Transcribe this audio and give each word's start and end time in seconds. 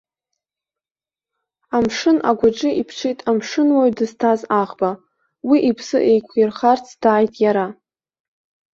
Амшын 1.77 2.17
агәаҿы 2.29 2.69
иԥҽит 2.81 3.19
амшынуаҩ 3.29 3.91
дызҭаз 3.97 4.41
аӷба, 4.61 4.91
уи 5.49 5.57
иԥсы 5.69 5.99
еиқәирхарц 6.11 6.87
дааит 7.01 7.33
иара. 7.43 7.67